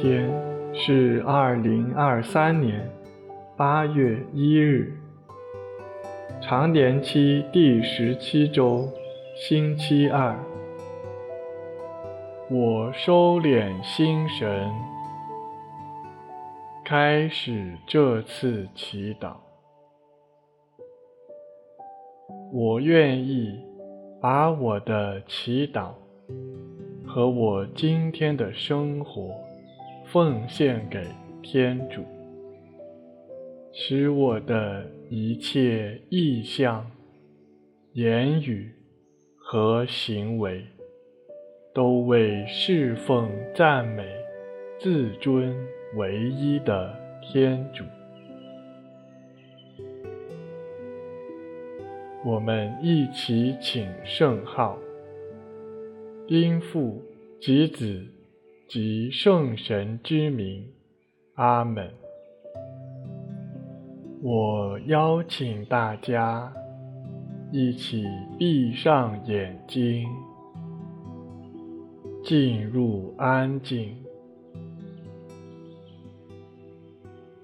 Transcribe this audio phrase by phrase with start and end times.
[0.00, 0.30] 天
[0.72, 2.88] 是二零二三年
[3.56, 4.92] 八月一日，
[6.40, 8.88] 长年期第十七周，
[9.34, 10.38] 星期二。
[12.48, 14.70] 我收敛心神，
[16.84, 19.32] 开始这次祈祷。
[22.52, 23.58] 我愿意
[24.20, 25.88] 把我的祈祷
[27.04, 29.34] 和我今天的生活
[30.10, 31.04] 奉献给
[31.42, 32.02] 天主，
[33.72, 36.90] 使我的一切意向、
[37.92, 38.72] 言语
[39.36, 40.64] 和行为
[41.74, 44.06] 都为侍奉、赞美、
[44.78, 45.54] 自尊
[45.96, 47.84] 唯一的天主。
[52.24, 54.78] 我们一起请圣号，
[56.26, 57.02] 因父
[57.38, 58.06] 及子
[58.68, 60.68] 及圣神之名，
[61.36, 61.90] 阿门。
[64.22, 66.52] 我邀请大家
[67.50, 68.04] 一起
[68.38, 70.06] 闭上眼睛，
[72.22, 73.96] 进入安静。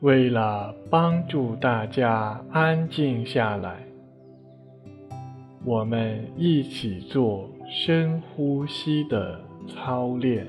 [0.00, 3.82] 为了帮助大家安静下来。
[5.64, 10.46] 我们一起做深呼吸的操练，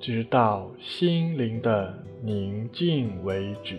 [0.00, 3.78] 直到心灵的宁静为止。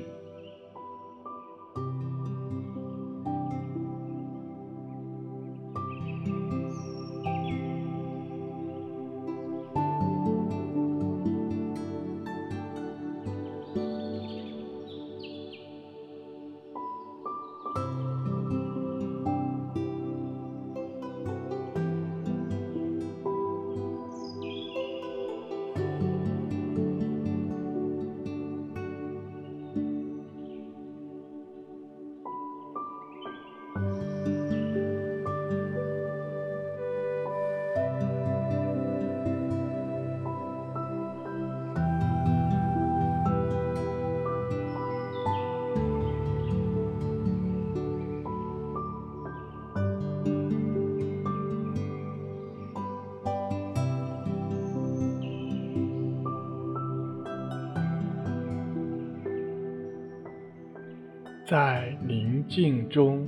[61.50, 63.28] 在宁静中，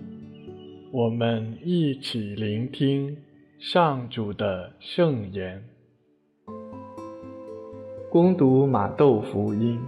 [0.92, 3.18] 我们一起聆听
[3.58, 5.64] 上主的圣言。
[8.12, 9.82] 恭读马窦福音。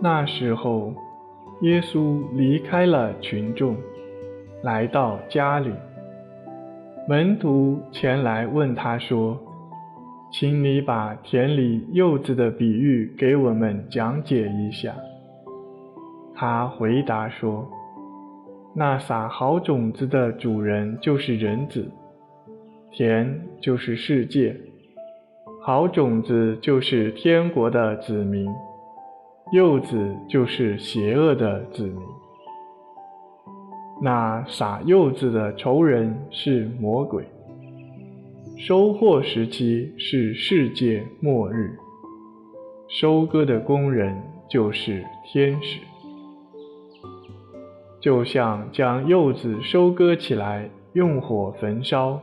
[0.00, 0.94] 那时候，
[1.60, 3.76] 耶稣离开了群众，
[4.62, 5.70] 来到家里。
[7.06, 9.38] 门徒前来问他说
[10.32, 14.96] ：“请你把田里柚子的比喻给我们讲解一下。”
[16.34, 17.68] 他回答说
[18.74, 21.90] ：“那撒好种子的主人就是人子，
[22.90, 24.56] 田就是世界，
[25.62, 28.48] 好种子就是天国的子民，
[29.52, 32.00] 柚子就是邪恶的子民。
[34.02, 37.24] 那撒柚子的仇人是魔鬼。
[38.56, 41.76] 收获时期是世界末日，
[42.88, 44.14] 收割的工人
[44.48, 45.80] 就是天使。”
[48.00, 52.20] 就像将柚子收割起来，用火焚烧，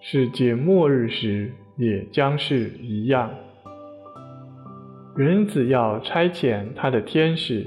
[0.00, 3.28] 世界末日时也将是一样。
[5.16, 7.66] 人子要差遣他的天使，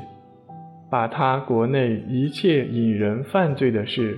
[0.89, 4.17] 把他国内一切引人犯罪的事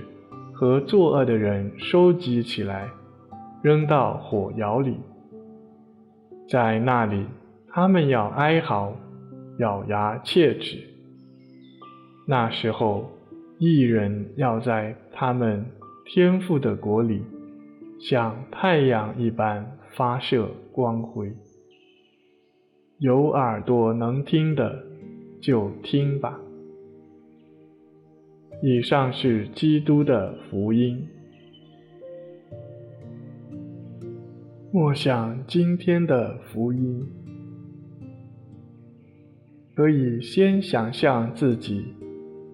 [0.54, 2.88] 和作恶的人收集起来，
[3.60, 4.96] 扔到火窑里，
[6.48, 7.26] 在那里，
[7.70, 8.94] 他们要哀嚎，
[9.58, 10.78] 咬牙切齿。
[12.30, 13.10] 那时候，
[13.56, 15.64] 艺人要在他们
[16.04, 17.22] 天父的国里，
[17.98, 21.32] 像太阳一般发射光辉。
[22.98, 24.84] 有耳朵能听的，
[25.40, 26.38] 就听吧。
[28.62, 31.08] 以上是基督的福音。
[34.70, 37.06] 默想今天的福音，
[39.74, 41.94] 可以先想象自己。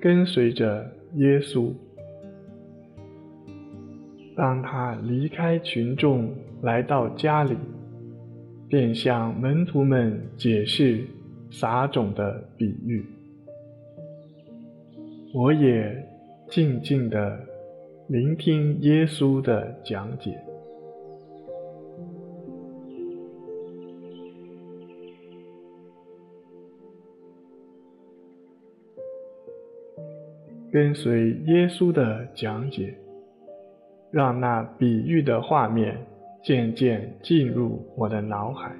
[0.04, 1.72] 跟随着耶稣，
[4.36, 6.30] 当他离开群众
[6.60, 7.56] 来到家里，
[8.68, 11.06] 便向门徒们解释
[11.50, 13.02] 撒种的比喻。
[15.32, 16.06] 我也
[16.50, 17.40] 静静地
[18.08, 20.38] 聆听耶稣的讲解。
[30.74, 32.92] 跟随耶稣的讲解，
[34.10, 36.04] 让那比喻的画面
[36.42, 38.74] 渐渐进入我的脑海。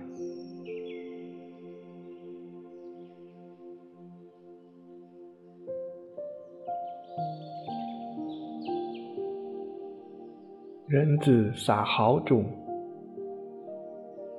[10.89, 12.45] 人子撒好种，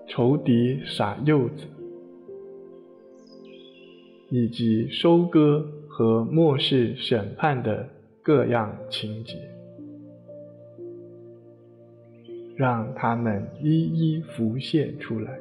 [0.10, 1.66] 仇敌撒柚子，
[4.30, 5.66] 以及收割
[5.98, 7.88] 和末世审判的
[8.22, 9.34] 各样情节，
[12.58, 15.40] 让他们一一浮现出来。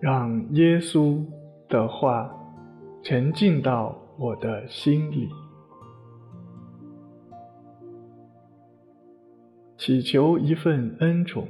[0.00, 1.24] 让耶稣
[1.68, 2.30] 的话
[3.02, 5.28] 沉浸到我的心里，
[9.76, 11.48] 祈求一份恩宠，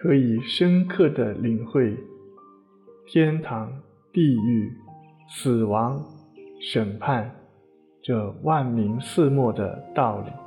[0.00, 1.94] 可以深刻地领会
[3.06, 3.70] 天堂、
[4.12, 4.72] 地狱、
[5.28, 6.02] 死亡、
[6.60, 7.34] 审判
[8.02, 10.43] 这万民四末的道理。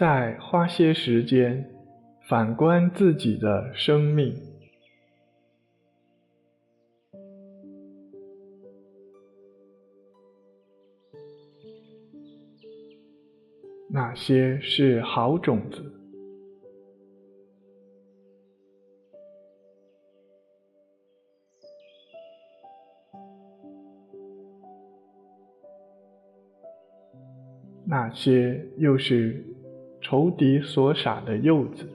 [0.00, 1.62] 再花些时间
[2.26, 4.34] 反观自己的生命，
[13.90, 15.84] 哪些是好种子？
[27.84, 29.44] 哪些又是
[30.00, 31.86] 仇敌所傻的柚子。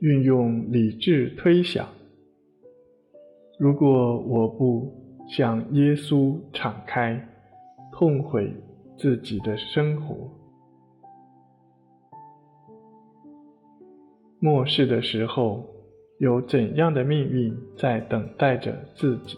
[0.00, 1.88] 运用理智推想，
[3.58, 4.92] 如果我不
[5.28, 7.28] 向耶稣敞开，
[7.92, 8.54] 痛悔
[8.96, 10.30] 自己的生活，
[14.38, 15.66] 末世的时候，
[16.18, 19.36] 有怎样的命运在等待着自己？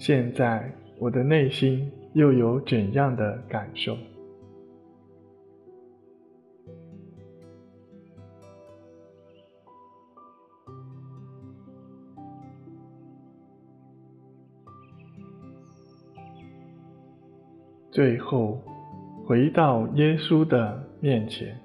[0.00, 3.94] 现在我的内心又有怎样的感受？
[17.90, 18.58] 最后，
[19.26, 21.60] 回到耶稣的面前，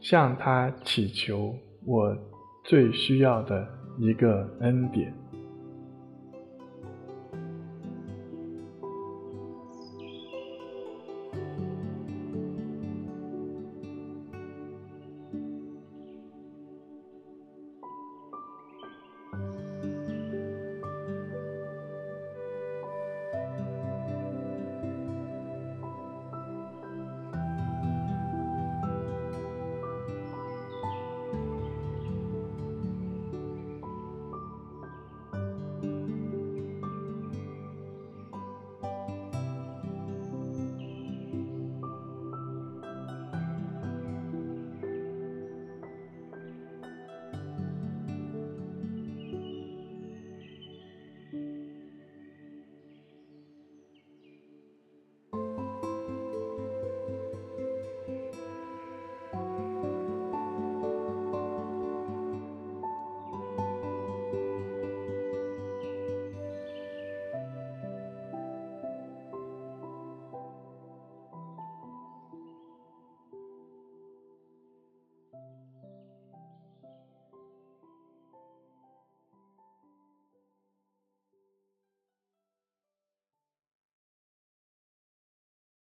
[0.00, 1.54] 向他祈求
[1.84, 2.16] 我
[2.64, 3.68] 最需要的
[3.98, 5.25] 一个恩典。